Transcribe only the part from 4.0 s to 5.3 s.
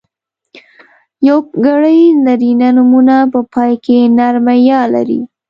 نرمه ی لري.